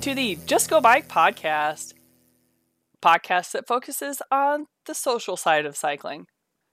[0.00, 1.92] listening to the Just Go Bike podcast,
[3.02, 6.26] podcast that focuses on the social side of cycling.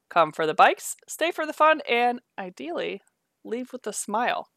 [0.10, 3.02] Come for the bikes, stay for the fun, and ideally,
[3.44, 4.48] leave with a smile.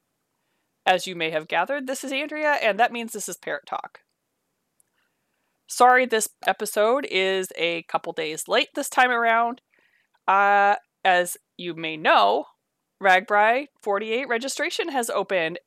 [0.87, 4.01] As you may have gathered, this is Andrea, and that means this is Parrot Talk.
[5.67, 9.63] Sorry, this episode is a couple days late this time around.
[10.29, 12.45] Uh, as you may know,
[13.03, 15.59] RAGBRAI 48 registration has opened.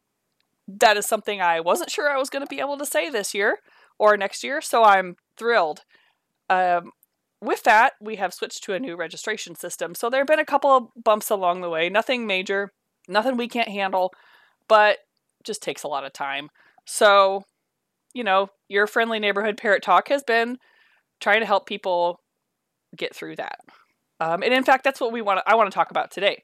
[0.67, 3.33] That is something I wasn't sure I was going to be able to say this
[3.33, 3.59] year
[3.99, 5.81] or next year, so I'm thrilled.
[6.49, 6.91] Um,
[7.41, 9.95] with that, we have switched to a new registration system.
[9.95, 12.71] So there have been a couple of bumps along the way, nothing major,
[13.07, 14.13] nothing we can't handle,
[14.69, 14.99] but
[15.43, 16.49] just takes a lot of time.
[16.85, 17.43] So,
[18.13, 20.57] you know, your friendly neighborhood parrot talk has been
[21.19, 22.21] trying to help people
[22.95, 23.59] get through that.
[24.19, 25.41] Um, and in fact, that's what we want.
[25.45, 26.43] I want to talk about today.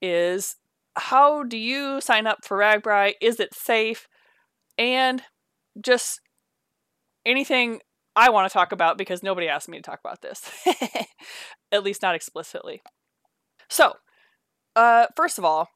[0.00, 0.56] Is
[0.96, 3.14] how do you sign up for RAGBRAI?
[3.20, 4.08] Is it safe?
[4.78, 5.22] And
[5.80, 6.20] just
[7.24, 7.80] anything
[8.14, 10.50] I want to talk about because nobody asked me to talk about this,
[11.72, 12.82] at least not explicitly.
[13.68, 13.94] So,
[14.74, 15.68] uh, first of all,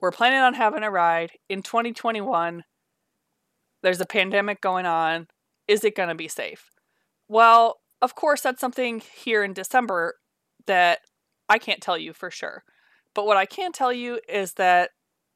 [0.00, 2.64] we're planning on having a ride in 2021.
[3.82, 5.28] There's a pandemic going on.
[5.68, 6.70] Is it going to be safe?
[7.28, 10.14] Well, of course, that's something here in December
[10.66, 11.00] that
[11.48, 12.64] I can't tell you for sure.
[13.14, 14.90] But what I can tell you is that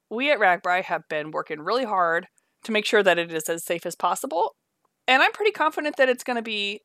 [0.09, 2.27] we at RAGBRAI have been working really hard
[2.63, 4.55] to make sure that it is as safe as possible.
[5.07, 6.81] And I'm pretty confident that it's going to be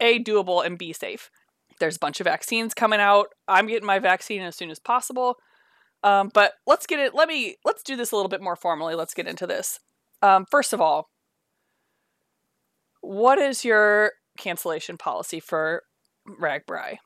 [0.00, 1.30] A, doable, and B, safe.
[1.78, 3.28] There's a bunch of vaccines coming out.
[3.48, 5.36] I'm getting my vaccine as soon as possible.
[6.02, 7.14] Um, but let's get it.
[7.14, 8.94] Let me let's do this a little bit more formally.
[8.94, 9.78] Let's get into this.
[10.22, 11.08] Um, first of all,
[13.00, 15.82] what is your cancellation policy for
[16.28, 16.96] RAGBRAI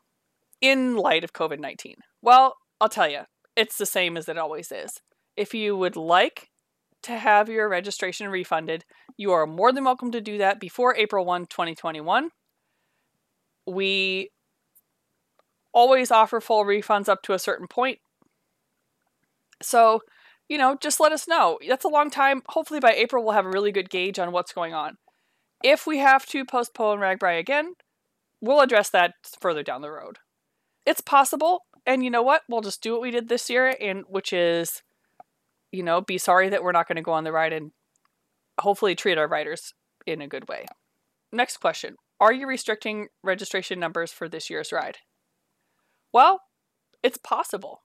[0.60, 1.96] in light of COVID 19?
[2.22, 2.54] Well,
[2.84, 3.20] I'll tell you,
[3.56, 5.00] it's the same as it always is.
[5.38, 6.50] If you would like
[7.04, 8.84] to have your registration refunded,
[9.16, 12.28] you are more than welcome to do that before April 1, 2021.
[13.66, 14.28] We
[15.72, 18.00] always offer full refunds up to a certain point.
[19.62, 20.00] So,
[20.50, 21.58] you know, just let us know.
[21.66, 22.42] That's a long time.
[22.50, 24.98] Hopefully by April we'll have a really good gauge on what's going on.
[25.62, 27.76] If we have to postpone RAGBRAI again,
[28.42, 30.18] we'll address that further down the road.
[30.84, 32.42] It's possible, and you know what?
[32.48, 34.82] We'll just do what we did this year, and which is,
[35.70, 37.72] you know, be sorry that we're not going to go on the ride and
[38.60, 39.74] hopefully treat our riders
[40.06, 40.66] in a good way.
[41.32, 44.98] Next question Are you restricting registration numbers for this year's ride?
[46.12, 46.42] Well,
[47.02, 47.82] it's possible.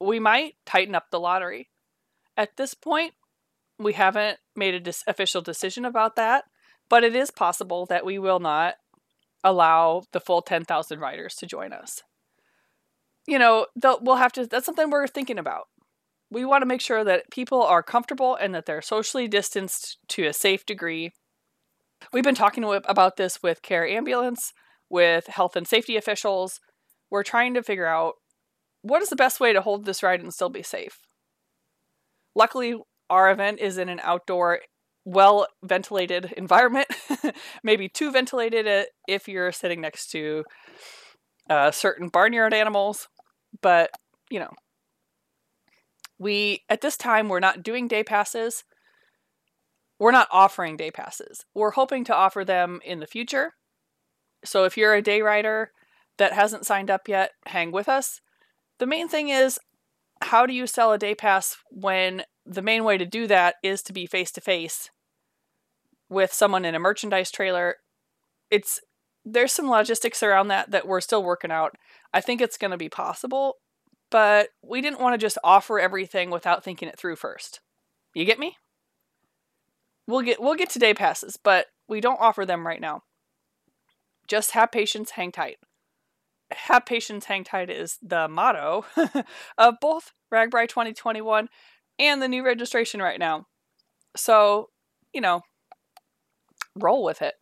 [0.00, 1.70] We might tighten up the lottery.
[2.36, 3.14] At this point,
[3.78, 6.44] we haven't made an dis- official decision about that,
[6.88, 8.76] but it is possible that we will not
[9.42, 12.02] allow the full 10,000 riders to join us
[13.28, 13.66] you know,
[14.00, 15.64] we'll have to, that's something we're thinking about.
[16.30, 20.24] We want to make sure that people are comfortable and that they're socially distanced to
[20.24, 21.12] a safe degree.
[22.10, 24.54] We've been talking about this with Care Ambulance,
[24.88, 26.58] with health and safety officials.
[27.10, 28.14] We're trying to figure out
[28.80, 31.00] what is the best way to hold this ride and still be safe.
[32.34, 32.76] Luckily,
[33.10, 34.60] our event is in an outdoor,
[35.04, 36.88] well ventilated environment,
[37.62, 40.44] maybe too ventilated uh, if you're sitting next to
[41.50, 43.08] uh, certain barnyard animals
[43.60, 43.90] but
[44.30, 44.50] you know
[46.18, 48.64] we at this time we're not doing day passes.
[49.98, 51.44] We're not offering day passes.
[51.54, 53.54] We're hoping to offer them in the future.
[54.44, 55.72] So if you're a day rider
[56.18, 58.20] that hasn't signed up yet hang with us.
[58.78, 59.58] The main thing is
[60.22, 63.82] how do you sell a day pass when the main way to do that is
[63.82, 64.90] to be face to face
[66.08, 67.76] with someone in a merchandise trailer?
[68.50, 68.80] It's
[69.32, 71.76] there's some logistics around that that we're still working out.
[72.12, 73.56] I think it's going to be possible,
[74.10, 77.60] but we didn't want to just offer everything without thinking it through first.
[78.14, 78.56] You get me?
[80.06, 83.02] We'll get we'll get to day passes, but we don't offer them right now.
[84.26, 85.56] Just have patience, hang tight.
[86.50, 88.84] Have patience, hang tight is the motto
[89.58, 91.48] of both RAGBRAI 2021
[91.98, 93.46] and the new registration right now.
[94.16, 94.70] So,
[95.12, 95.42] you know,
[96.74, 97.34] roll with it.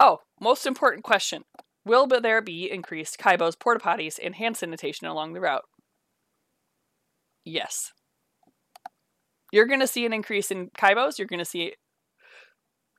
[0.00, 1.44] Oh, most important question.
[1.84, 5.64] Will there be increased Kybos porta potties and hand sanitation along the route?
[7.44, 7.92] Yes.
[9.52, 11.18] You're going to see an increase in Kybos.
[11.18, 11.74] You're going to see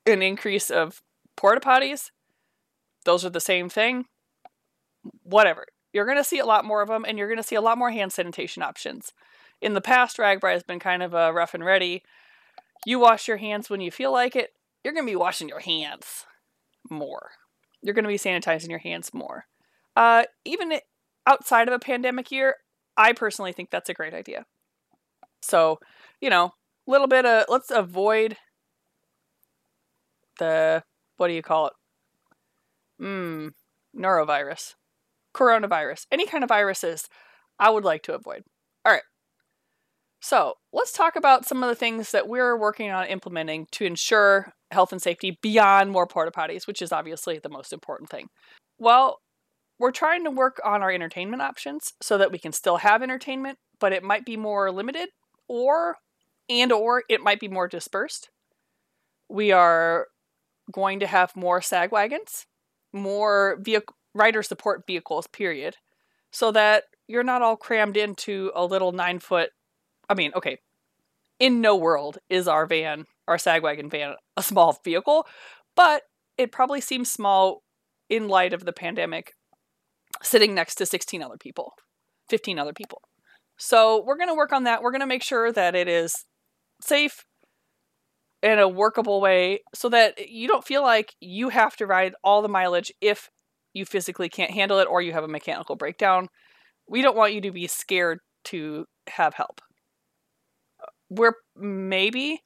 [0.06, 1.02] an increase of
[1.36, 2.12] porta potties.
[3.06, 4.06] Those are the same thing.
[5.24, 5.66] Whatever.
[5.94, 7.62] You're going to see a lot more of them, and you're going to see a
[7.62, 9.12] lot more hand sanitation options.
[9.60, 12.04] In the past, RAGBRAI has been kind of a rough and ready.
[12.86, 14.52] You wash your hands when you feel like it.
[14.84, 16.26] You're going to be washing your hands
[16.90, 17.32] more.
[17.82, 19.46] You're going to be sanitizing your hands more.
[19.96, 20.80] Uh, even
[21.28, 22.56] outside of a pandemic year,
[22.98, 24.46] I personally think that's a great idea.
[25.42, 25.80] So,
[26.20, 26.54] you know,
[26.88, 28.38] a little bit of let's avoid
[30.40, 30.84] the
[31.18, 31.74] what do you call it?
[33.00, 33.48] Hmm,
[33.98, 34.76] norovirus,
[35.36, 37.08] coronavirus, any kind of viruses,
[37.60, 38.44] I would like to avoid.
[38.86, 39.04] All right.
[40.22, 44.54] So let's talk about some of the things that we're working on implementing to ensure
[44.70, 48.28] health and safety beyond more porta potties, which is obviously the most important thing.
[48.78, 49.20] Well,
[49.80, 53.58] we're trying to work on our entertainment options so that we can still have entertainment,
[53.80, 55.10] but it might be more limited
[55.50, 55.98] or
[56.50, 58.30] and or it might be more dispersed.
[59.28, 60.06] We are
[60.72, 62.46] going to have more sag wagons,
[62.94, 65.78] more vehicle rider support vehicles, period,
[66.32, 69.50] so that you're not all crammed into a little nine foot.
[70.12, 70.58] I mean, okay,
[71.40, 75.26] in no world is our van, our sag wagon van, a small vehicle,
[75.74, 76.04] but
[76.38, 77.64] it probably seems small
[78.10, 79.32] in light of the pandemic
[80.22, 81.72] sitting next to 16 other people,
[82.30, 83.02] 15 other people.
[83.58, 84.84] So we're going to work on that.
[84.84, 86.26] We're going to make sure that it is
[86.82, 87.24] safe
[88.44, 92.42] in a workable way so that you don't feel like you have to ride all
[92.42, 93.30] the mileage if
[93.74, 96.28] you physically can't handle it or you have a mechanical breakdown.
[96.86, 99.62] We don't want you to be scared to have help.
[101.12, 102.44] We're maybe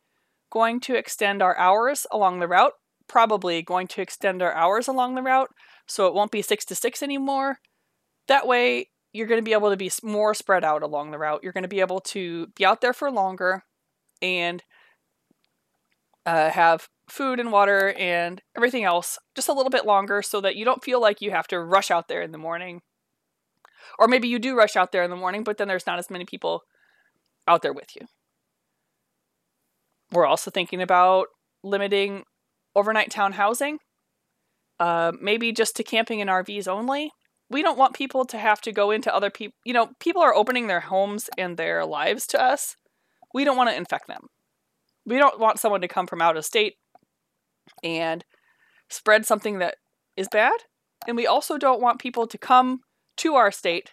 [0.50, 2.74] going to extend our hours along the route,
[3.08, 5.52] probably going to extend our hours along the route
[5.88, 7.60] so it won't be 6 to 6 anymore.
[8.28, 11.42] That way, you're going to be able to be more spread out along the route.
[11.44, 13.66] You're going to be able to be out there for longer
[14.20, 14.64] and
[16.26, 20.56] uh, have food and water and everything else just a little bit longer so that
[20.56, 22.82] you don't feel like you have to rush out there in the morning.
[24.00, 26.10] Or maybe you do rush out there in the morning, but then there's not as
[26.10, 26.64] many people
[27.48, 28.08] out there with you.
[30.16, 31.28] We're also thinking about
[31.62, 32.24] limiting
[32.74, 33.80] overnight town housing,
[34.80, 37.12] uh, maybe just to camping and RVs only.
[37.50, 39.58] We don't want people to have to go into other people.
[39.66, 42.76] You know, people are opening their homes and their lives to us.
[43.34, 44.28] We don't want to infect them.
[45.06, 46.76] We don't want someone to come from out of state
[47.84, 48.24] and
[48.90, 49.76] spread something that
[50.16, 50.56] is bad.
[51.08, 52.80] And we also don't want people to come
[53.18, 53.92] to our state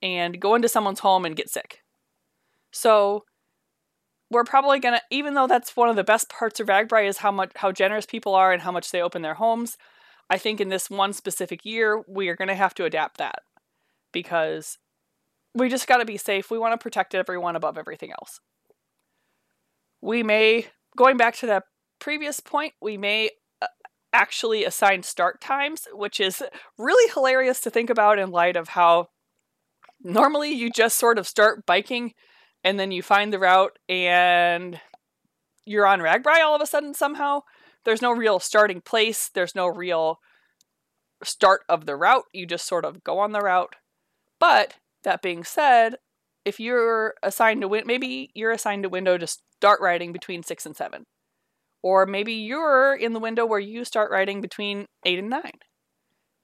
[0.00, 1.80] and go into someone's home and get sick.
[2.70, 3.24] So
[4.30, 7.30] we're probably gonna, even though that's one of the best parts of RAGBRAI is how
[7.30, 9.76] much how generous people are and how much they open their homes.
[10.28, 13.42] I think in this one specific year we are gonna have to adapt that
[14.12, 14.78] because
[15.56, 16.50] we just got to be safe.
[16.50, 18.40] We want to protect everyone above everything else.
[20.02, 21.64] We may, going back to that
[21.98, 23.30] previous point, we may
[23.62, 23.66] uh,
[24.12, 26.42] actually assign start times, which is
[26.78, 29.08] really hilarious to think about in light of how
[30.02, 32.12] normally you just sort of start biking
[32.66, 34.80] and then you find the route and
[35.64, 37.42] you're on RAGBRAI all of a sudden somehow.
[37.84, 40.18] There's no real starting place, there's no real
[41.22, 42.24] start of the route.
[42.32, 43.76] You just sort of go on the route.
[44.40, 44.74] But
[45.04, 45.98] that being said,
[46.44, 50.66] if you're assigned to win, maybe you're assigned a window to start riding between six
[50.66, 51.04] and seven.
[51.84, 55.60] Or maybe you're in the window where you start riding between eight and nine.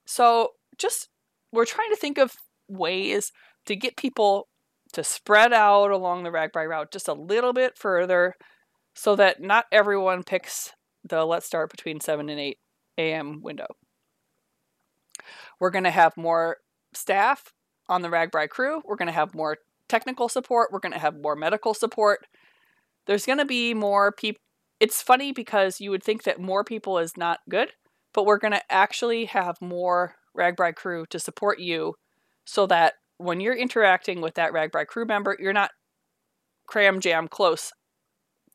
[0.07, 1.09] So just
[1.51, 2.37] we're trying to think of
[2.69, 3.33] ways
[3.67, 4.47] to get people
[4.93, 8.35] to spread out along the RAGBRAI route just a little bit further
[8.95, 10.73] so that not everyone picks
[11.05, 12.59] the let's start between 7 and 8
[12.99, 13.41] a.m.
[13.43, 13.69] window.
[15.59, 16.59] We're going to have more
[16.95, 17.53] staff
[17.89, 18.83] on the RAGBRAI crew.
[18.85, 19.59] We're going to have more
[19.89, 20.71] technical support.
[20.73, 22.27] We're going to have more medical support.
[23.07, 24.41] There's going to be more people
[24.83, 27.69] it's funny because you would think that more people is not good,
[28.13, 31.95] but we're going to actually have more RAGBRAI crew to support you
[32.45, 35.71] so that when you're interacting with that RAGBRAI crew member, you're not
[36.67, 37.73] cram jam close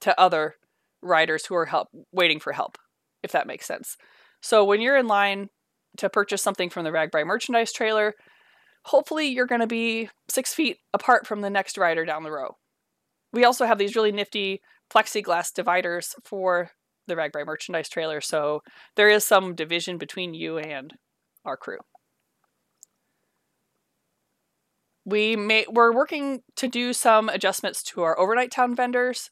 [0.02, 0.56] to other
[1.02, 2.78] riders who are help waiting for help,
[3.24, 3.98] if that makes sense.
[4.42, 5.50] So when you're in line
[5.98, 8.14] to purchase something from the RAGBRAI merchandise trailer,
[8.86, 12.58] hopefully you're going to be six feet apart from the next rider down the row.
[13.34, 14.62] We also have these really nifty
[14.94, 16.72] plexiglass dividers for
[17.08, 18.62] the RAGBRAI merchandise trailer, so
[18.96, 20.94] there is some division between you and
[21.46, 21.80] our crew.
[25.08, 29.30] We may we're working to do some adjustments to our overnight town vendors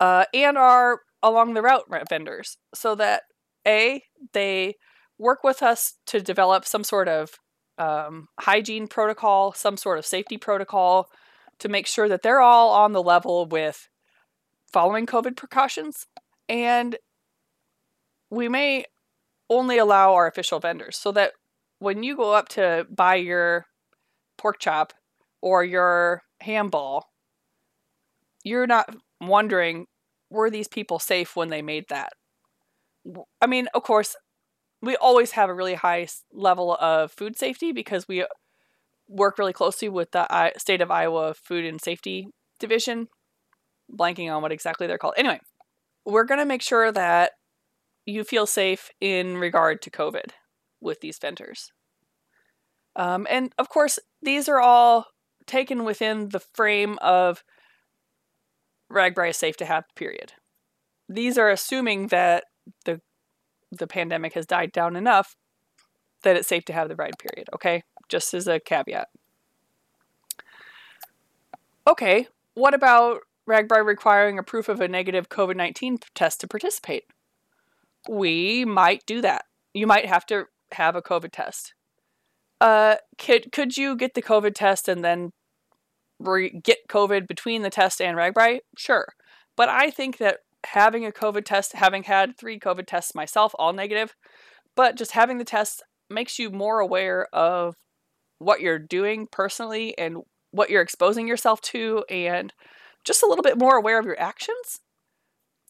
[0.00, 3.24] uh, and our along the route vendors so that
[3.66, 4.02] a
[4.32, 4.76] they
[5.18, 7.32] work with us to develop some sort of
[7.76, 11.10] um, hygiene protocol, some sort of safety protocol
[11.58, 13.90] to make sure that they're all on the level with
[14.72, 16.06] following COVID precautions.
[16.48, 16.96] And
[18.30, 18.86] we may
[19.50, 21.32] only allow our official vendors so that
[21.80, 23.66] when you go up to buy your
[24.36, 24.92] pork chop
[25.40, 27.10] or your ham ball,
[28.42, 29.86] you're not wondering
[30.30, 32.12] were these people safe when they made that?
[33.40, 34.16] I mean, of course,
[34.82, 38.26] we always have a really high level of food safety because we uh,
[39.08, 43.08] work really closely with the state of Iowa Food and Safety Division
[43.92, 45.14] blanking on what exactly they're called.
[45.16, 45.40] Anyway,
[46.04, 47.32] we're going to make sure that
[48.06, 50.30] you feel safe in regard to COVID
[50.80, 51.72] with these vendors.
[52.96, 55.06] Um, and of course, these are all
[55.46, 57.44] taken within the frame of
[58.90, 60.32] RAGBRAI is safe to have, period.
[61.08, 62.44] These are assuming that
[62.84, 63.00] the
[63.70, 65.34] the pandemic has died down enough
[66.22, 67.82] that it's safe to have the ride period, okay?
[68.08, 69.08] Just as a caveat.
[71.86, 77.04] Okay, what about RAGBRAI requiring a proof of a negative COVID 19 test to participate?
[78.08, 79.44] We might do that.
[79.74, 81.74] You might have to have a COVID test.
[82.60, 85.32] Uh, could, could you get the COVID test and then
[86.18, 88.60] re- get COVID between the test and RAGBRAI?
[88.76, 89.06] Sure.
[89.56, 93.72] But I think that having a COVID test, having had three COVID tests myself, all
[93.72, 94.14] negative,
[94.76, 97.74] but just having the test makes you more aware of
[98.38, 100.18] what you're doing personally and
[100.50, 102.52] what you're exposing yourself to and
[103.04, 104.80] just a little bit more aware of your actions.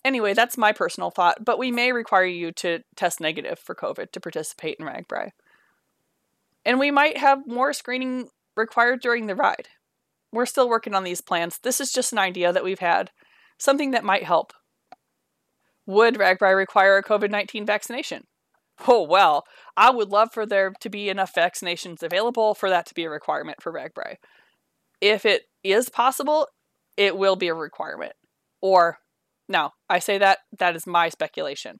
[0.04, 4.12] Anyway, that's my personal thought, but we may require you to test negative for COVID
[4.12, 5.30] to participate in RAGBRAI.
[6.64, 9.68] And we might have more screening required during the ride.
[10.32, 11.58] We're still working on these plans.
[11.62, 13.10] This is just an idea that we've had,
[13.58, 14.52] something that might help.
[15.86, 18.24] Would RAGBRAI require a COVID 19 vaccination?
[18.88, 19.44] Oh, well,
[19.76, 23.10] I would love for there to be enough vaccinations available for that to be a
[23.10, 24.16] requirement for RAGBRAI.
[25.00, 26.48] If it is possible,
[26.96, 28.14] it will be a requirement.
[28.60, 28.98] Or,
[29.48, 31.78] no, I say that, that is my speculation.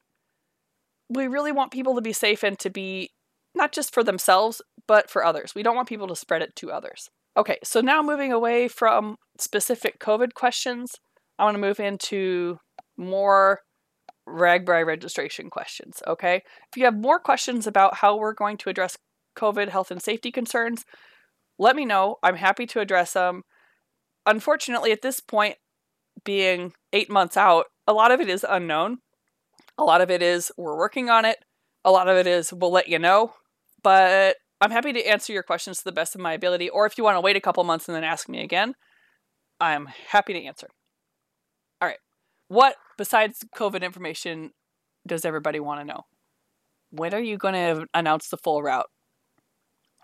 [1.09, 3.11] We really want people to be safe and to be
[3.55, 5.55] not just for themselves, but for others.
[5.55, 7.11] We don't want people to spread it to others.
[7.37, 10.93] Okay, so now moving away from specific COVID questions,
[11.39, 12.59] I want to move into
[12.97, 13.61] more
[14.29, 16.37] RAGBRAI registration questions, okay?
[16.71, 18.97] If you have more questions about how we're going to address
[19.37, 20.85] COVID health and safety concerns,
[21.59, 22.17] let me know.
[22.23, 23.43] I'm happy to address them.
[24.27, 25.57] Unfortunately, at this point,
[26.25, 28.99] being eight months out, a lot of it is unknown.
[29.77, 31.39] A lot of it is we're working on it.
[31.85, 33.35] A lot of it is we'll let you know.
[33.83, 36.69] But I'm happy to answer your questions to the best of my ability.
[36.69, 38.75] Or if you want to wait a couple months and then ask me again,
[39.61, 40.69] I'm happy to answer.
[41.81, 41.99] All right.
[42.49, 44.51] What, besides COVID information,
[45.07, 46.03] does everybody want to know?
[46.91, 48.89] When are you going to announce the full route?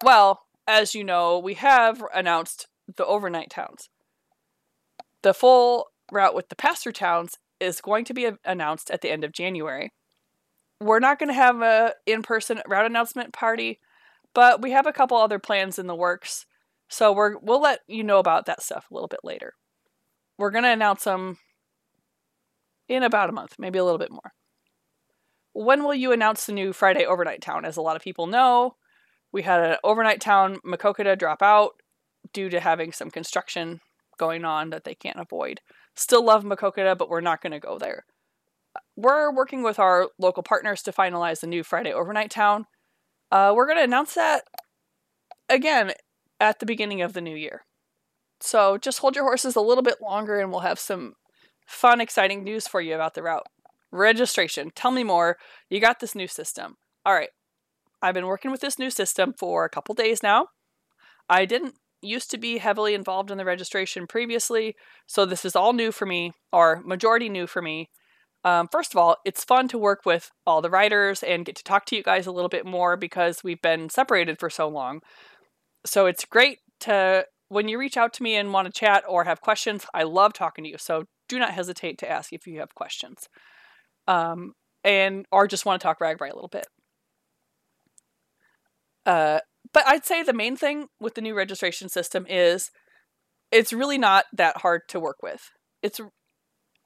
[0.02, 2.66] Well, as you know, we have announced
[2.97, 3.88] the overnight towns.
[5.23, 9.23] The full route with the through towns is going to be announced at the end
[9.23, 9.92] of January.
[10.80, 13.78] We're not going to have a in-person route announcement party,
[14.35, 16.47] but we have a couple other plans in the works.
[16.89, 19.55] So we're we'll let you know about that stuff a little bit later.
[20.39, 21.39] We're going to announce them
[22.89, 24.33] in about a month, maybe a little bit more.
[25.53, 27.65] When will you announce the new Friday overnight town?
[27.65, 28.77] As a lot of people know,
[29.33, 31.73] we had an overnight town Maquoketa drop out
[32.33, 33.81] due to having some construction
[34.19, 35.61] going on that they can't avoid.
[35.95, 38.05] Still love Maquoketa, but we're not going to go there.
[38.97, 42.67] We're working with our local partners to finalize the new Friday overnight town.
[43.31, 44.45] Uh, we're going to announce that
[45.49, 45.93] again
[46.39, 47.63] at the beginning of the new year.
[48.41, 51.15] So just hold your horses a little bit longer and we'll have some
[51.67, 53.47] fun, exciting news for you about the route.
[53.93, 54.71] Registration.
[54.75, 55.37] Tell me more.
[55.69, 56.77] You got this new system.
[57.05, 57.31] All right.
[58.03, 60.47] I've been working with this new system for a couple days now.
[61.29, 64.75] I didn't used to be heavily involved in the registration previously,
[65.07, 67.91] so this is all new for me, or majority new for me.
[68.44, 71.64] Um, first of all, it's fun to work with all the riders and get to
[71.64, 75.00] talk to you guys a little bit more because we've been separated for so long.
[75.85, 79.25] So it's great to, when you reach out to me and want to chat or
[79.25, 80.78] have questions, I love talking to you.
[80.78, 83.28] So do not hesitate to ask if you have questions.
[84.09, 86.66] Um, and or just want to talk RAGBRAI a little bit.
[89.04, 89.40] Uh,
[89.73, 92.70] but I'd say the main thing with the new registration system is
[93.52, 95.50] it's really not that hard to work with.
[95.82, 96.00] It's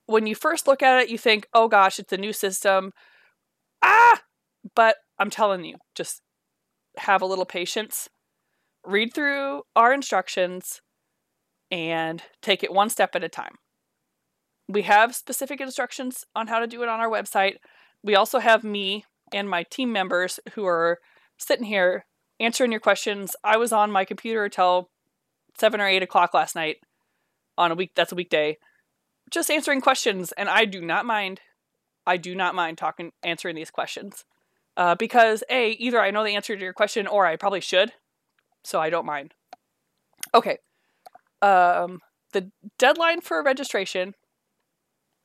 [0.07, 2.93] when you first look at it, you think, oh gosh, it's a new system.
[3.83, 4.21] Ah!
[4.75, 6.23] But I'm telling you, just
[6.99, 8.09] have a little patience,
[8.85, 10.81] read through our instructions,
[11.71, 13.57] and take it one step at a time.
[14.69, 17.57] We have specific instructions on how to do it on our website.
[18.03, 21.01] We also have me and my team members who are
[21.37, 22.07] sitting here
[22.41, 23.37] answering your questions.
[23.43, 24.91] I was on my computer till
[25.59, 26.77] seven or eight o'clock last night
[27.57, 28.57] on a week that's a weekday,
[29.31, 31.41] just answering questions, and I do not mind.
[32.07, 34.25] I do not mind talking answering these questions.
[34.77, 37.93] Uh, because A, either I know the answer to your question or I probably should.
[38.65, 39.35] So I don't mind.
[40.35, 40.59] Okay.
[41.43, 42.01] Um,
[42.33, 44.15] the deadline for registration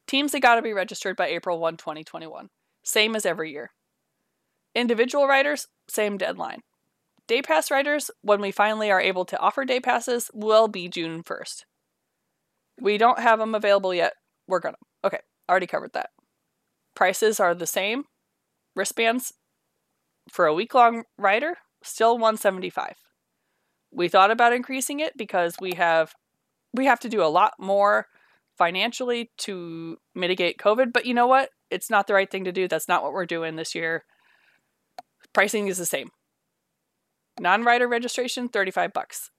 [0.08, 2.50] teams that got to be registered by April 1, 2021.
[2.84, 3.72] Same as every year.
[4.76, 6.62] Individual riders, same deadline.
[7.28, 11.24] Day pass riders, when we finally are able to offer day passes, will be June
[11.24, 11.64] 1st.
[12.82, 14.14] We don't have them available yet.
[14.48, 14.78] We're gonna.
[15.04, 15.20] Okay,
[15.50, 16.10] already covered that.
[16.96, 18.04] Prices are the same
[18.76, 19.34] wristbands
[20.32, 22.96] for a week long rider, still 175.
[23.92, 26.14] We thought about increasing it because we have
[26.74, 28.06] we have to do a lot more
[28.58, 31.50] financially to mitigate COVID, but you know what?
[31.72, 32.68] It's not the right thing to do.
[32.68, 34.04] That's not what we're doing this year.
[35.34, 36.10] Pricing is the same.
[37.40, 39.32] Non-rider registration 35 bucks.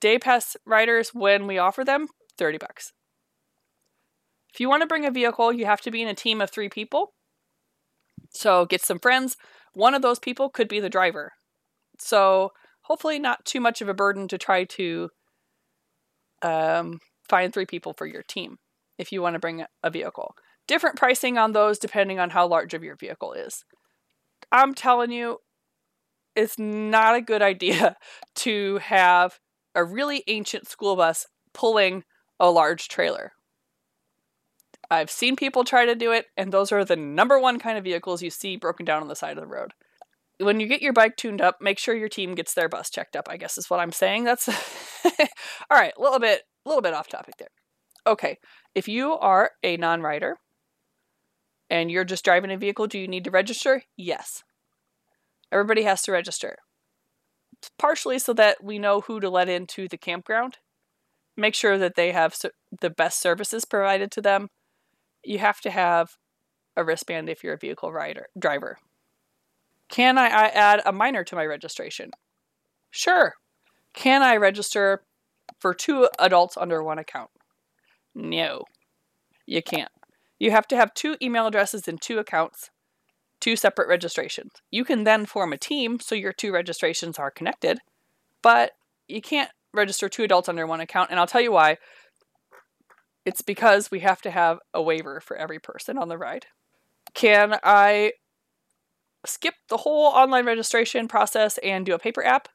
[0.00, 2.08] Day pass riders when we offer them
[2.38, 2.92] 30 bucks.
[4.52, 6.50] If you want to bring a vehicle, you have to be in a team of
[6.50, 7.12] 3 people.
[8.30, 9.36] So get some friends.
[9.74, 11.32] One of those people could be the driver.
[11.98, 12.52] So
[12.82, 15.10] hopefully not too much of a burden to try to
[16.42, 18.58] um, find three people for your team
[18.98, 20.34] if you want to bring a vehicle.
[20.66, 23.64] Different pricing on those depending on how large of your vehicle is.
[24.52, 25.38] I'm telling you,
[26.34, 27.96] it's not a good idea
[28.36, 29.38] to have
[29.74, 32.04] a really ancient school bus pulling
[32.38, 33.32] a large trailer.
[34.90, 37.84] I've seen people try to do it, and those are the number one kind of
[37.84, 39.72] vehicles you see broken down on the side of the road.
[40.38, 43.16] When you get your bike tuned up, make sure your team gets their bus checked
[43.16, 44.24] up, I guess is what I'm saying.
[44.24, 44.48] That's
[45.04, 45.12] all
[45.70, 47.48] right, a little bit a little bit off topic there.
[48.06, 48.36] Okay,
[48.74, 50.36] if you are a non-rider
[51.70, 53.82] and you're just driving a vehicle, do you need to register?
[53.96, 54.42] Yes.
[55.50, 56.56] Everybody has to register.
[57.78, 60.58] Partially so that we know who to let into the campground.
[61.36, 62.36] Make sure that they have
[62.80, 64.48] the best services provided to them.
[65.22, 66.16] You have to have
[66.76, 68.78] a wristband if you're a vehicle rider driver.
[69.88, 72.10] Can I add a minor to my registration?
[72.90, 73.34] Sure.
[73.94, 75.02] Can I register
[75.58, 77.30] for two adults under one account?
[78.14, 78.64] No,
[79.46, 79.92] you can't.
[80.38, 82.70] You have to have two email addresses and two accounts,
[83.40, 84.52] two separate registrations.
[84.70, 87.78] You can then form a team so your two registrations are connected,
[88.42, 88.72] but
[89.08, 91.78] you can't register two adults under one account, and I'll tell you why.
[93.24, 96.46] It's because we have to have a waiver for every person on the ride.
[97.14, 98.12] Can I
[99.24, 102.48] skip the whole online registration process and do a paper app?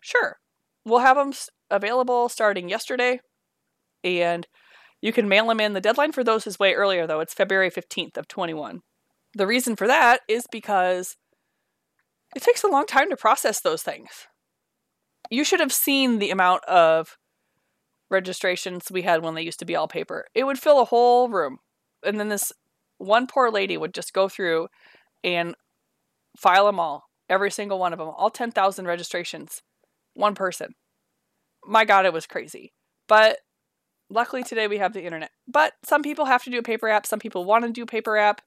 [0.00, 0.38] Sure.
[0.84, 1.32] We'll have them
[1.70, 3.20] available starting yesterday,
[4.02, 4.46] and
[5.02, 5.74] you can mail them in.
[5.74, 7.20] The deadline for those is way earlier, though.
[7.20, 8.80] It's February 15th of 21.
[9.34, 11.16] The reason for that is because
[12.34, 14.26] it takes a long time to process those things.
[15.30, 17.16] You should have seen the amount of
[18.10, 20.26] registrations we had when they used to be all paper.
[20.34, 21.58] It would fill a whole room.
[22.04, 22.52] And then this
[22.98, 24.68] one poor lady would just go through
[25.22, 25.54] and
[26.36, 29.62] file them all, every single one of them, all 10,000 registrations,
[30.14, 30.74] one person
[31.64, 32.72] my God, it was crazy.
[33.08, 33.38] But
[34.08, 35.30] luckily today we have the internet.
[35.46, 37.06] But some people have to do a paper app.
[37.06, 38.40] Some people want to do paper app.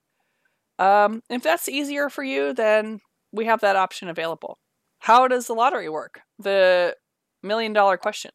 [0.79, 2.99] Um, if that's easier for you, then
[3.31, 4.57] we have that option available.
[5.03, 6.21] How does the lottery work?
[6.39, 6.95] The
[7.41, 8.31] million dollar question.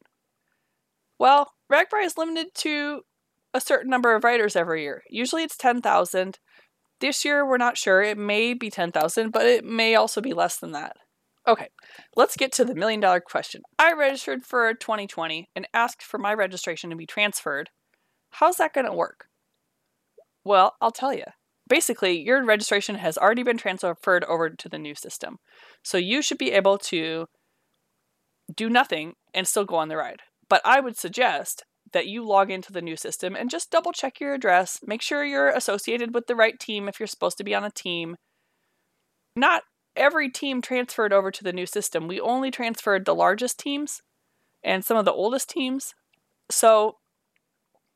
[1.17, 3.01] Well, RAGBRAI is limited to
[3.55, 5.01] a certain number of riders every year.
[5.09, 6.37] Usually it's 10,000.
[7.01, 8.03] This year we're not sure.
[8.03, 10.95] It may be 10,000, but it may also be less than that.
[11.47, 11.69] Okay,
[12.15, 13.63] let's get to the million dollar question.
[13.79, 17.71] I registered for 2020 and asked for my registration to be transferred.
[18.29, 19.25] How's that going to work?
[20.43, 21.23] Well, I'll tell you.
[21.69, 25.37] Basically, your registration has already been transferred over to the new system.
[25.83, 27.27] So you should be able to
[28.53, 30.23] do nothing and still go on the ride.
[30.49, 34.19] But I would suggest that you log into the new system and just double check
[34.19, 37.55] your address, make sure you're associated with the right team if you're supposed to be
[37.55, 38.17] on a team.
[39.35, 39.63] Not
[39.95, 42.07] every team transferred over to the new system.
[42.07, 44.01] We only transferred the largest teams
[44.63, 45.93] and some of the oldest teams.
[46.49, 46.97] So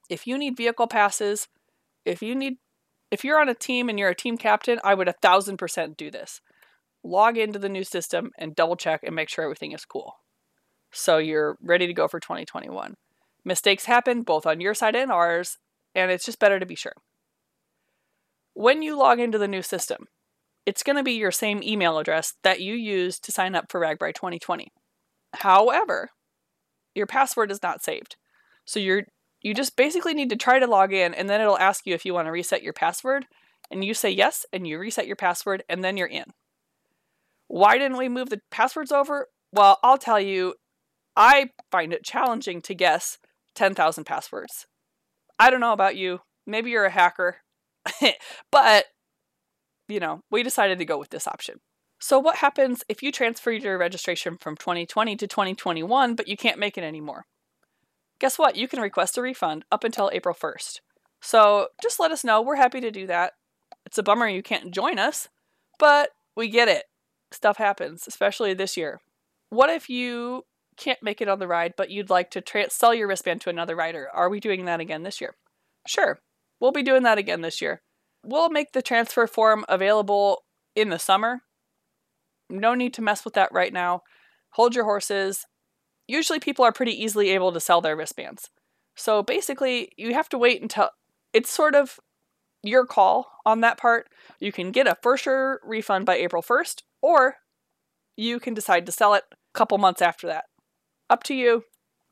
[0.10, 1.48] if you need vehicle passes,
[2.06, 2.58] if you need
[3.13, 5.97] if you're on a team and you're a team captain, I would a thousand percent
[5.97, 6.41] do this.
[7.04, 10.15] Log into the new system and double check and make sure everything is cool.
[10.91, 12.95] So you're ready to go for 2021.
[13.45, 15.60] Mistakes happen both on your side and ours,
[15.93, 16.93] and it's just better to be sure.
[18.56, 20.08] When you log into the new system,
[20.65, 23.80] it's going to be your same email address that you used to sign up for
[23.80, 24.71] RAGBRAI 2020.
[25.36, 26.10] However,
[26.95, 28.15] your password is not saved.
[28.65, 29.04] So you're
[29.43, 32.06] you just basically need to try to log in and then it'll ask you if
[32.06, 33.25] you want to reset your password
[33.69, 36.25] and you say yes and you reset your password and then you're in.
[37.47, 39.27] Why didn't we move the passwords over?
[39.51, 40.56] Well, I'll tell you,
[41.15, 43.19] I find it challenging to guess
[43.56, 44.65] 10,000 passwords.
[45.38, 46.21] I don't know about you.
[46.47, 47.38] Maybe you're a hacker.
[48.51, 48.86] but
[49.89, 51.60] you know, we decided to go with this option.
[51.99, 56.60] So, what happens if you transfer your registration from 2020 to 2021, but you can't
[56.60, 57.25] make it anymore?
[58.24, 58.56] Guess what?
[58.56, 60.80] You can request a refund up until April 1st.
[61.22, 62.42] So, just let us know.
[62.42, 63.34] We're happy to do that.
[63.86, 65.28] It's a bummer you can't join us,
[65.78, 66.86] but we get it.
[67.32, 69.02] Stuff happens, especially this year.
[69.50, 70.46] What if you
[70.78, 73.50] can't make it on the ride, but you'd like to tra- sell your wristband to
[73.50, 74.08] another rider?
[74.12, 75.36] Are we doing that again this year?
[75.86, 76.20] Sure,
[76.60, 77.82] we'll be doing that again this year
[78.24, 80.44] we'll make the transfer form available
[80.76, 81.42] in the summer.
[82.50, 84.02] No need to mess with that right now.
[84.52, 85.46] Hold your horses.
[86.08, 88.50] Usually, people are pretty easily able to sell their wristbands.
[88.96, 90.89] So basically, you have to wait until
[91.34, 92.00] it's sort of
[92.62, 94.08] your call on that part.
[94.39, 97.38] You can get a for sure refund by April 1st, or
[98.16, 100.46] you can decide to sell it a couple months after that.
[101.10, 101.63] Up to you.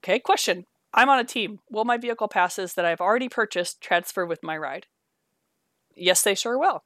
[0.03, 0.65] Okay, question.
[0.93, 1.59] I'm on a team.
[1.69, 4.87] Will my vehicle passes that I've already purchased transfer with my ride?
[5.95, 6.83] Yes, they sure will.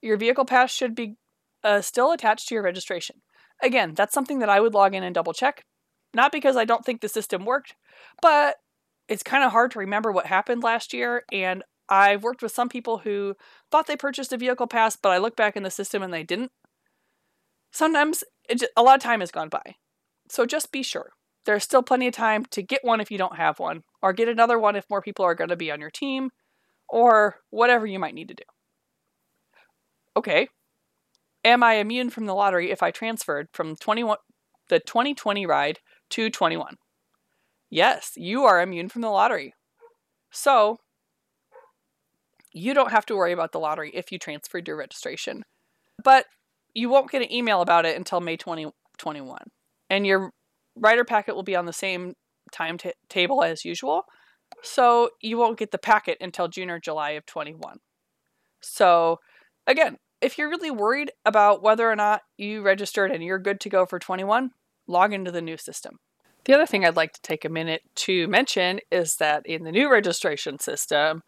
[0.00, 1.16] Your vehicle pass should be
[1.62, 3.16] uh, still attached to your registration.
[3.62, 5.64] Again, that's something that I would log in and double check.
[6.14, 7.74] Not because I don't think the system worked,
[8.20, 8.56] but
[9.08, 11.24] it's kind of hard to remember what happened last year.
[11.32, 13.34] And I've worked with some people who
[13.70, 16.22] thought they purchased a vehicle pass, but I look back in the system and they
[16.22, 16.52] didn't.
[17.70, 19.76] Sometimes just, a lot of time has gone by.
[20.28, 21.10] So just be sure.
[21.44, 24.28] There's still plenty of time to get one if you don't have one, or get
[24.28, 26.30] another one if more people are going to be on your team,
[26.88, 28.44] or whatever you might need to do.
[30.16, 30.48] Okay.
[31.44, 34.18] Am I immune from the lottery if I transferred from 21
[34.68, 35.80] the 2020 ride
[36.12, 36.76] to 21?
[37.70, 39.54] Yes, you are immune from the lottery.
[40.30, 40.78] So,
[42.52, 45.42] you don't have to worry about the lottery if you transferred your registration.
[46.02, 46.26] But
[46.74, 49.38] you won't get an email about it until May 2021.
[49.90, 50.30] and your
[50.74, 52.14] rider packet will be on the same
[52.50, 54.04] timetable as usual.
[54.62, 57.78] So you won't get the packet until June or July of 21.
[58.62, 59.18] So
[59.66, 63.68] again, if you're really worried about whether or not you registered and you're good to
[63.68, 64.50] go for 21,
[64.92, 65.96] log into the new system.
[66.44, 69.72] The other thing I'd like to take a minute to mention is that in the
[69.72, 71.22] new registration system,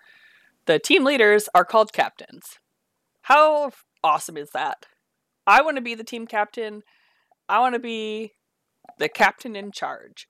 [0.67, 2.59] the team leaders are called captains.
[3.23, 3.73] How
[4.03, 4.87] awesome is that?
[5.47, 6.83] I want to be the team captain.
[7.49, 8.33] I want to be
[8.99, 10.27] the captain in charge.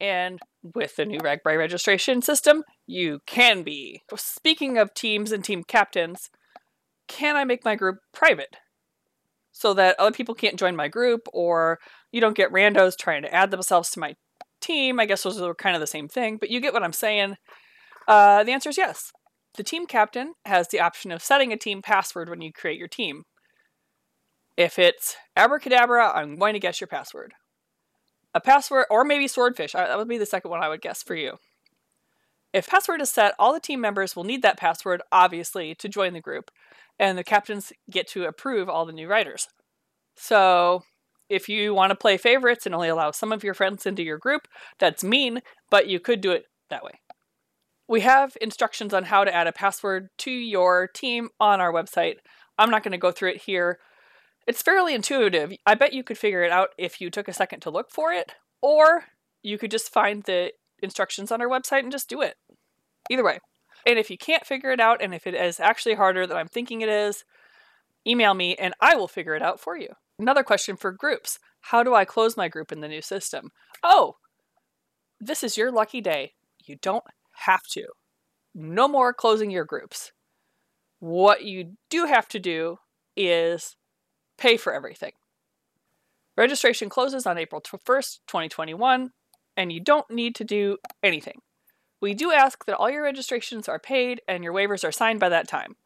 [0.00, 0.40] And
[0.74, 4.02] with the new RAGBRAI registration system, you can be.
[4.16, 6.30] Speaking of teams and team captains,
[7.08, 8.56] can I make my group private?
[9.52, 11.78] So that other people can't join my group, or
[12.16, 14.14] you don't get randos trying to add themselves to my
[14.62, 14.98] team.
[14.98, 17.36] I guess those are kind of the same thing, but you get what I'm saying.
[18.08, 19.12] Uh, the answer is yes.
[19.56, 22.88] The team captain has the option of setting a team password when you create your
[22.88, 23.24] team.
[24.56, 27.34] If it's abracadabra, I'm going to guess your password.
[28.34, 29.72] A password, or maybe swordfish.
[29.72, 31.34] That would be the second one I would guess for you.
[32.54, 36.14] If password is set, all the team members will need that password, obviously, to join
[36.14, 36.50] the group,
[36.98, 39.48] and the captains get to approve all the new riders.
[40.16, 40.82] So,
[41.28, 44.18] if you want to play favorites and only allow some of your friends into your
[44.18, 47.00] group, that's mean, but you could do it that way.
[47.88, 52.16] We have instructions on how to add a password to your team on our website.
[52.58, 53.78] I'm not going to go through it here.
[54.46, 55.52] It's fairly intuitive.
[55.64, 58.12] I bet you could figure it out if you took a second to look for
[58.12, 59.04] it, or
[59.42, 62.36] you could just find the instructions on our website and just do it.
[63.10, 63.38] Either way.
[63.86, 66.48] And if you can't figure it out, and if it is actually harder than I'm
[66.48, 67.24] thinking it is,
[68.06, 69.90] email me and I will figure it out for you.
[70.18, 73.50] Another question for groups How do I close my group in the new system?
[73.82, 74.16] Oh,
[75.20, 76.32] this is your lucky day.
[76.64, 77.86] You don't have to.
[78.54, 80.12] No more closing your groups.
[80.98, 82.78] What you do have to do
[83.16, 83.76] is
[84.38, 85.12] pay for everything.
[86.36, 89.10] Registration closes on April 1st, 2021,
[89.56, 91.40] and you don't need to do anything.
[92.00, 95.30] We do ask that all your registrations are paid and your waivers are signed by
[95.30, 95.76] that time.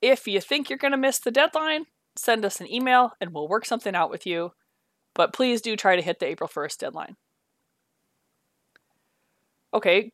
[0.00, 1.86] If you think you're going to miss the deadline,
[2.18, 4.52] send us an email and we'll work something out with you.
[5.14, 7.16] But please do try to hit the April 1st deadline.
[9.74, 10.10] Okay,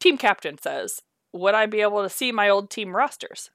[0.00, 1.00] team captain says,
[1.32, 3.50] Would I be able to see my old team rosters?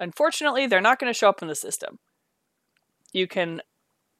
[0.00, 1.98] Unfortunately, they're not going to show up in the system
[3.14, 3.62] you can,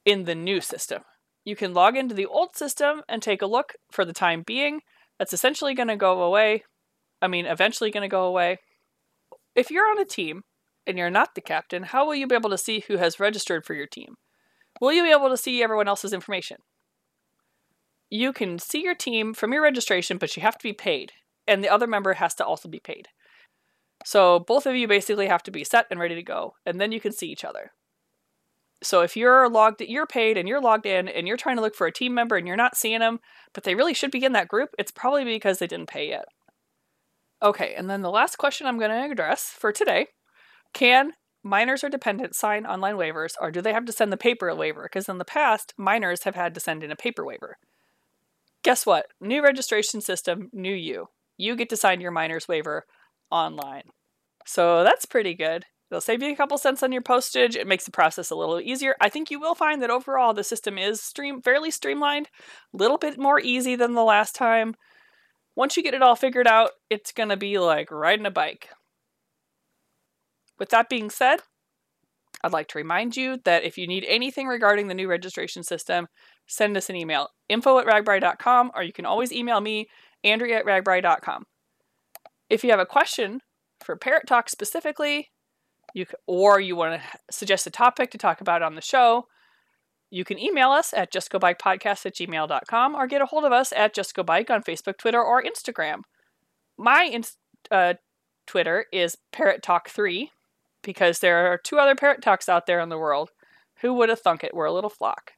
[0.05, 1.03] in the new system,
[1.43, 4.81] you can log into the old system and take a look for the time being.
[5.19, 6.63] That's essentially going to go away.
[7.21, 8.57] I mean, eventually going to go away.
[9.53, 10.41] If you're on a team
[10.87, 13.65] and you're not the captain, how will you be able to see who has registered
[13.65, 14.15] for your team?
[14.81, 16.57] Will you be able to see everyone else's information?
[18.09, 21.13] You can see your team from your registration, but you have to be paid,
[21.47, 23.07] and the other member has to also be paid.
[24.05, 26.91] So both of you basically have to be set and ready to go, and then
[26.91, 27.71] you can see each other.
[28.83, 31.75] So if you're logged, you're paid and you're logged in and you're trying to look
[31.75, 33.19] for a team member and you're not seeing them,
[33.53, 36.25] but they really should be in that group, it's probably because they didn't pay yet.
[37.41, 40.07] Okay, and then the last question I'm going to address for today
[40.75, 44.53] can minors or dependents sign online waivers or do they have to send the paper
[44.53, 44.83] waiver?
[44.83, 47.57] Because in the past, minors have had to send in a paper waiver.
[48.61, 49.07] Guess what?
[49.21, 51.07] New registration system, new you.
[51.37, 52.85] You get to sign your minors waiver
[53.31, 53.83] online.
[54.45, 55.65] So that's pretty good.
[55.89, 57.55] It'll save you a couple cents on your postage.
[57.55, 58.95] It makes the process a little easier.
[58.99, 62.27] I think you will find that overall the system is stream fairly streamlined,
[62.73, 64.75] a little bit more easy than the last time.
[65.55, 68.69] Once you get it all figured out, it's going to be like riding a bike.
[70.57, 71.41] With that being said,
[72.43, 76.07] I'd like to remind you that if you need anything regarding the new registration system,
[76.47, 79.87] send us an email info at ragbrai.com or you can always email me,
[80.23, 81.45] Andrea at ragbrai.com.
[82.49, 83.39] If you have a question
[83.83, 85.31] for Parrot Talk specifically,
[85.93, 89.25] you or you want to suggest a topic to talk about on the show,
[90.11, 93.95] you can email us at justgobikepodcast at gmail.com or get a hold of us at
[93.95, 96.01] justgobike on Facebook, Twitter, or Instagram.
[96.77, 97.19] My
[97.71, 97.95] uh,
[98.45, 100.31] Twitter is Parrot Talk 3
[100.85, 103.31] because there are two other Parrot Talks out there in the world.
[103.81, 104.53] Who would have thunk it?
[104.53, 105.33] We're a little flock.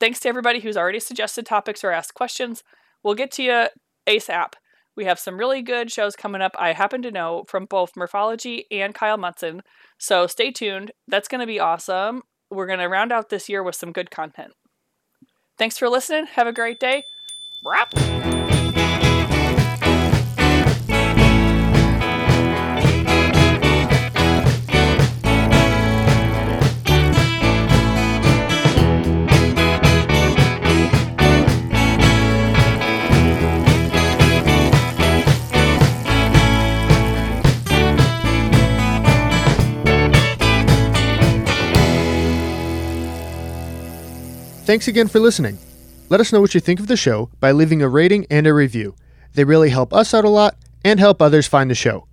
[0.00, 2.62] Thanks to everybody who's already suggested topics or asked questions.
[3.02, 3.66] We'll get to you
[4.06, 4.54] ASAP.
[4.96, 8.64] We have some really good shows coming up, I happen to know, from both Morphology
[8.70, 9.62] and Kyle Munson.
[9.98, 10.92] So stay tuned.
[11.06, 12.22] That's going to be awesome.
[12.50, 14.52] We're going to round out this year with some good content.
[15.56, 16.26] Thanks for listening.
[16.26, 17.02] Have a great day.
[17.64, 18.47] Wrap.
[44.68, 45.56] Thanks again for listening.
[46.10, 48.52] Let us know what you think of the show by leaving a rating and a
[48.52, 48.96] review.
[49.32, 52.06] They really help us out a lot and help others find the show.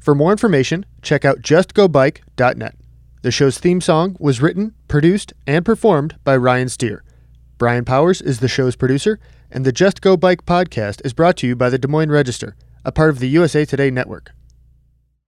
[0.00, 2.74] For more information, check out justgobike.net.
[3.22, 7.04] The show's theme song was written, produced, and performed by Ryan Steer.
[7.58, 11.46] Brian Powers is the show's producer, and the Just Go Bike podcast is brought to
[11.46, 14.32] you by the Des Moines Register, a part of the USA Today network.